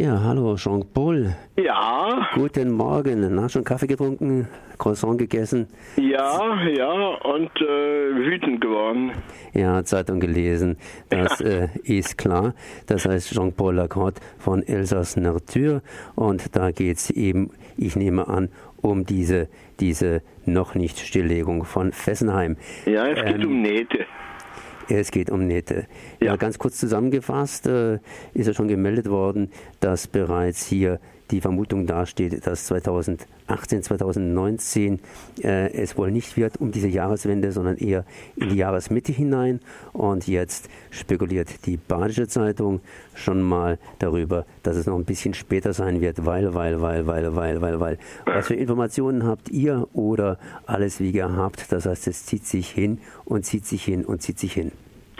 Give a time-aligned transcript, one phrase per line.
[0.00, 1.36] Ja, hallo Jean-Paul.
[1.62, 2.30] Ja.
[2.32, 3.34] Guten Morgen.
[3.34, 4.48] Na, schon Kaffee getrunken,
[4.78, 5.68] Croissant gegessen?
[5.96, 9.12] Ja, ja, und äh, wütend geworden.
[9.52, 10.78] Ja, Zeitung gelesen.
[11.10, 11.46] Das ja.
[11.46, 12.54] äh, ist klar.
[12.86, 15.82] Das heißt Jean-Paul Lacorte von Elsass Natur.
[16.14, 18.48] Und da geht es eben, ich nehme an,
[18.80, 22.56] um diese, diese noch nicht Stilllegung von Fessenheim.
[22.86, 24.06] Ja, es geht ähm, um Nähte.
[24.98, 25.86] Es geht um Nähte.
[26.20, 26.28] Ja.
[26.28, 27.98] ja ganz kurz zusammengefasst äh,
[28.34, 29.50] ist ja schon gemeldet worden,
[29.80, 35.00] dass bereits hier die Vermutung dasteht, dass 2018, 2019
[35.42, 38.04] äh, es wohl nicht wird um diese Jahreswende, sondern eher
[38.36, 39.60] in die Jahresmitte hinein.
[39.92, 42.80] Und jetzt spekuliert die Badische Zeitung
[43.14, 47.36] schon mal darüber, dass es noch ein bisschen später sein wird, weil, weil, weil, weil,
[47.36, 47.98] weil, weil, weil.
[48.24, 51.70] Was für Informationen habt ihr oder alles wie gehabt?
[51.72, 54.72] Das heißt, es zieht sich hin und zieht sich hin und zieht sich hin.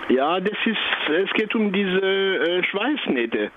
[0.08, 3.50] Ja, das ist, es geht um diese äh, Schweißnähte.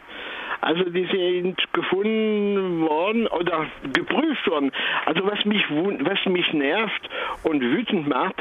[0.63, 4.71] Also die sind gefunden worden oder geprüft worden.
[5.05, 7.09] Also was mich was mich nervt
[7.43, 8.35] und wütend macht,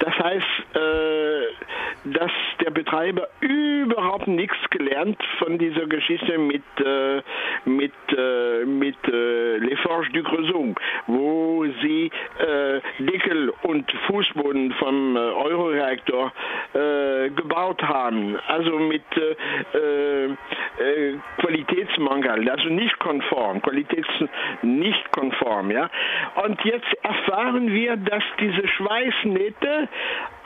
[0.00, 2.32] das heißt, äh, dass
[2.64, 7.22] der Betreiber überhaupt nichts gelernt von dieser Geschichte mit äh,
[7.68, 15.16] mit äh, mit äh, Les Forges du Creusot, wo sie äh, Deckel und Fußboden vom
[15.16, 16.32] äh, Euroreaktor
[16.74, 18.36] äh, gebaut haben.
[18.48, 24.08] Also mit äh, äh, Qualitätsmangel, also nicht konform, Qualitäts
[24.62, 25.90] nicht konform, ja.
[26.44, 29.88] Und jetzt erfahren wir, dass diese Schweißnähte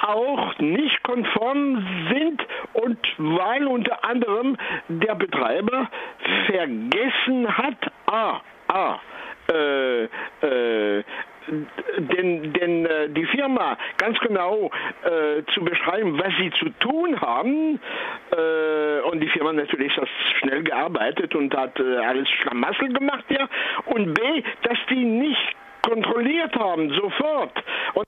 [0.02, 2.42] auch nicht konform sind
[2.74, 4.56] und weil unter anderem
[4.88, 5.88] der Betreiber
[6.46, 8.98] vergessen hat, ah, ah,
[9.50, 11.04] äh, äh,
[11.98, 14.70] denn, denn äh, die Firma ganz genau
[15.02, 17.80] äh, zu beschreiben, was sie zu tun haben.
[18.30, 23.48] Äh, und die Firma natürlich hat schnell gearbeitet und hat äh, alles Schlamassel gemacht, ja.
[23.86, 27.62] Und B, dass die nicht kontrolliert haben, sofort.
[27.94, 28.06] Und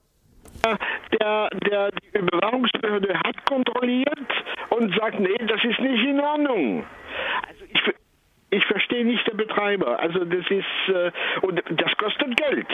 [1.20, 4.30] der, der, die Überwachungsbehörde hat kontrolliert
[4.70, 6.84] und sagt, nee, das ist nicht in Ordnung.
[7.48, 7.80] Also ich,
[8.50, 9.98] ich verstehe nicht der Betreiber.
[9.98, 11.10] Also das ist, äh,
[11.42, 12.68] und das kostet Geld.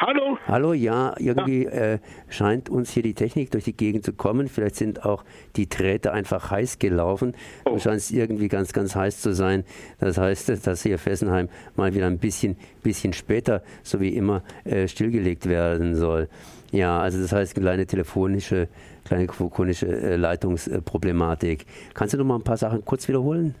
[0.00, 0.38] Hallo?
[0.48, 1.70] Hallo, ja, irgendwie ja.
[1.70, 1.98] Äh,
[2.30, 4.48] scheint uns hier die Technik durch die Gegend zu kommen.
[4.48, 5.24] Vielleicht sind auch
[5.56, 7.34] die Drähte einfach heiß gelaufen.
[7.66, 7.78] Oh.
[7.78, 9.62] Scheint es irgendwie ganz, ganz heiß zu sein.
[9.98, 14.88] Das heißt, dass hier Fessenheim mal wieder ein bisschen, bisschen später, so wie immer, äh,
[14.88, 16.30] stillgelegt werden soll.
[16.72, 18.68] Ja, also das heißt, kleine telefonische,
[19.04, 21.66] kleine telefonische äh, Leitungsproblematik.
[21.92, 23.54] Kannst du noch mal ein paar Sachen kurz wiederholen?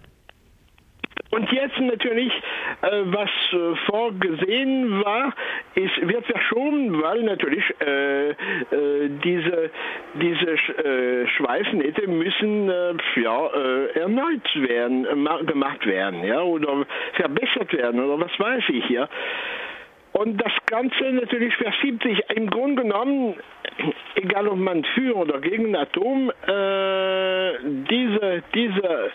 [1.30, 2.32] Und jetzt natürlich,
[2.82, 5.34] was äh, vorgesehen war,
[5.74, 8.34] ist, wird verschoben, weil natürlich äh, äh
[9.22, 9.70] diese,
[10.14, 13.46] diese äh, Schweißnähte müssen äh, ja,
[13.94, 15.06] erneut werden,
[15.46, 19.08] gemacht werden ja, oder verbessert werden oder was weiß ich ja.
[20.12, 23.36] Und das Ganze natürlich verschiebt sich im Grunde genommen,
[24.16, 27.52] egal ob man für oder gegen Atom, äh,
[27.88, 29.10] diese, diese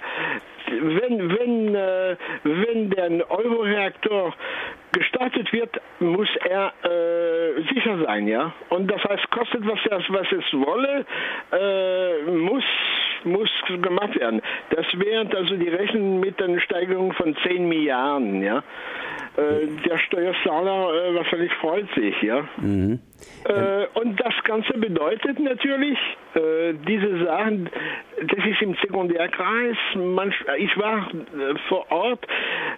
[0.68, 4.34] wenn, wenn, äh, wenn der Euroreaktor
[4.92, 8.54] gestartet wird, muss er äh, sicher sein, ja.
[8.70, 11.06] Und das heißt, kostet was es, was es wolle,
[11.52, 12.64] äh, muss
[13.26, 14.42] muss gemacht werden.
[14.70, 18.64] Das wäre also die Rechnung mit einer Steigerung von 10 Milliarden, ja.
[19.38, 22.48] Äh, der Steuerzahler äh, wahrscheinlich freut sich, ja.
[22.58, 23.00] Mhm.
[23.44, 25.98] Äh, und das Ganze bedeutet natürlich,
[26.86, 27.70] diese Sachen,
[28.22, 29.78] das ist im Sekundärkreis,
[30.58, 31.10] ich war
[31.70, 32.28] vor Ort,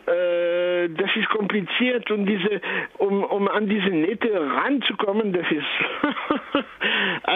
[0.06, 2.62] das ist kompliziert und diese,
[3.00, 5.66] um, um an diese Nähte ranzukommen, das ist,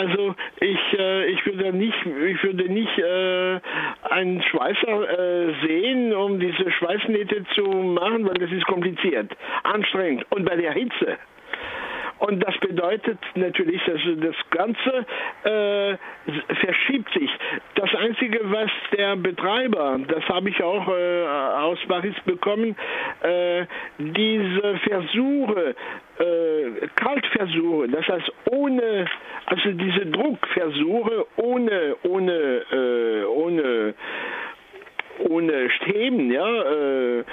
[0.02, 3.04] also ich, ich würde nicht, ich würde nicht
[4.10, 9.32] einen Schweißer sehen, um diese Schweißnähte zu machen, weil das ist kompliziert,
[9.64, 11.18] anstrengend und bei der Hitze.
[12.22, 15.06] Und das bedeutet natürlich, dass das Ganze
[15.44, 15.98] äh,
[16.54, 17.32] verschiebt sich.
[17.74, 22.76] Das Einzige, was der Betreiber, das habe ich auch äh, aus Paris bekommen,
[23.24, 23.66] äh,
[23.98, 25.76] diese Versuche,
[26.20, 29.08] äh, Kaltversuche, das heißt ohne,
[29.48, 32.34] also diese Druckversuche ohne, ohne,
[32.72, 33.96] äh, ohne
[35.30, 37.24] ohne Streben, ja, äh,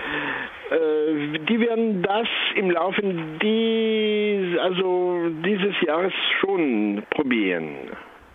[0.70, 3.02] die werden das im Laufe
[3.42, 7.74] dies, also dieses Jahres schon probieren.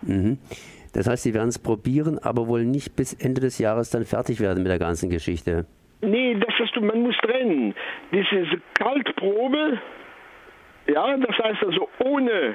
[0.02, 0.38] Mhm.
[0.94, 4.40] Das heißt, sie werden es probieren, aber wohl nicht bis Ende des Jahres dann fertig
[4.40, 5.66] werden mit der ganzen Geschichte.
[6.00, 7.74] Nee, das hast du, man muss trennen.
[8.12, 9.80] Diese Kaltprobe,
[10.86, 12.54] ja, das heißt also ohne,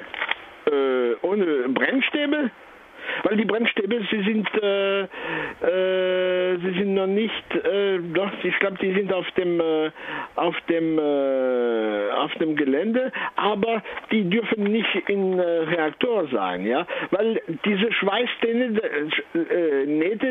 [0.66, 2.50] äh, ohne Brennstäbe,
[3.24, 8.78] weil die Brennstäbe, sie sind, äh, äh, sie sind noch nicht, äh, doch, ich glaube,
[8.80, 9.90] die sind auf dem, äh,
[10.36, 16.86] auf dem, äh, auf dem Gelände, aber die dürfen nicht in äh, Reaktor sein, ja,
[17.10, 18.82] weil diese Schweißnähte,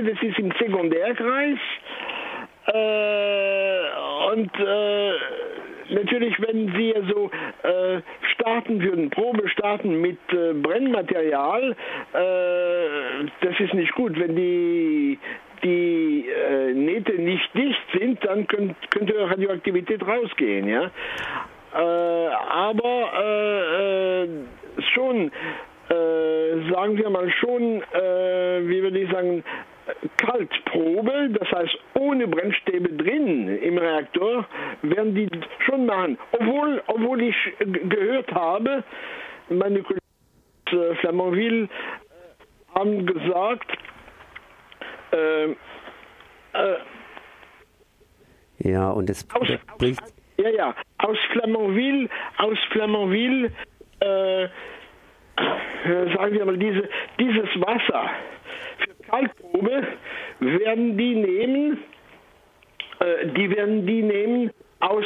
[0.03, 1.59] das ist im Sekundärkreis
[4.31, 4.51] und
[5.89, 7.29] natürlich, wenn Sie so
[7.63, 8.01] äh,
[8.33, 11.75] starten würden, Probe starten mit äh, Brennmaterial,
[12.13, 14.19] äh, das ist nicht gut.
[14.19, 15.19] Wenn die
[15.61, 20.69] die äh, Nähte nicht dicht sind, dann könnt, könnte Radioaktivität rausgehen.
[20.69, 20.89] Ja?
[21.75, 24.27] Äh, aber äh,
[24.93, 25.31] schon,
[25.89, 29.43] sagen wir mal schon, wie würde ich sagen,
[30.17, 34.45] Kaltprobe, das heißt ohne Brennstäbe drin im Reaktor,
[34.81, 35.29] werden die
[35.65, 36.17] schon machen.
[36.31, 38.83] Obwohl, obwohl ich gehört habe,
[39.49, 39.99] meine Kollegen
[40.67, 41.67] aus äh, Flamanville äh,
[42.75, 43.77] haben gesagt,
[45.11, 45.55] äh, äh,
[48.59, 49.47] ja, und es aus,
[49.77, 50.01] bricht.
[50.01, 53.51] Aus, ja, ja, aus Flamanville, aus Flamanville,
[54.01, 54.47] äh,
[56.15, 56.89] sagen wir mal, diese,
[57.19, 58.09] dieses Wasser
[59.09, 59.87] Kaltprobe
[60.39, 61.79] werden die nehmen,
[62.99, 65.05] äh, die werden die nehmen aus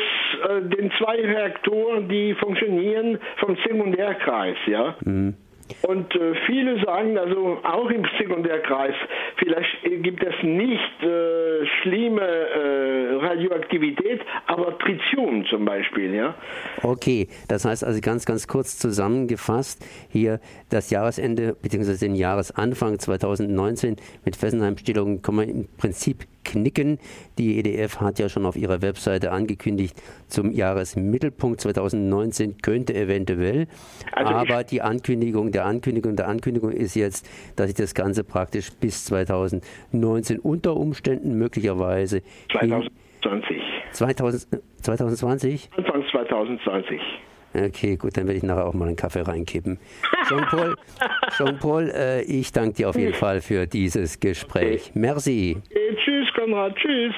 [0.49, 4.95] äh, den zwei Reaktoren, die funktionieren vom Sekundärkreis, ja.
[5.03, 5.35] Mhm.
[5.81, 8.95] Und äh, viele sagen also auch im Sekundärkreis,
[9.37, 16.35] vielleicht gibt es nicht äh, schlimme äh, Radioaktivität, aber Tritium zum Beispiel, ja.
[16.81, 20.39] Okay, das heißt also ganz, ganz kurz zusammengefasst, hier
[20.69, 21.97] das Jahresende bzw.
[21.97, 26.99] den Jahresanfang 2019 mit Fessenheim-Stillungen kann man im Prinzip knicken.
[27.37, 33.67] Die EDF hat ja schon auf ihrer Webseite angekündigt, zum Jahresmittelpunkt 2019 könnte eventuell.
[34.11, 38.71] Also aber die Ankündigung der Ankündigung der Ankündigung ist jetzt, dass sich das Ganze praktisch
[38.79, 43.61] bis 2019 unter Umständen möglicherweise 2020.
[43.91, 44.47] 2000,
[44.81, 45.69] 2020?
[45.77, 46.99] Anfang 2020.
[47.55, 49.77] Okay, gut, dann werde ich nachher auch mal einen Kaffee reinkippen.
[50.27, 50.75] Jean-Paul,
[51.37, 54.91] Jean-Paul äh, ich danke dir auf jeden Fall für dieses Gespräch.
[54.95, 55.57] Merci.
[56.33, 57.15] Konrad, tschüss.